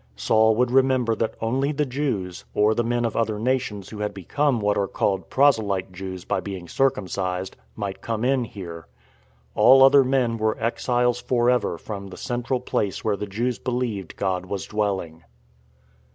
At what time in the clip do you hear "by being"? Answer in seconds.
6.25-6.67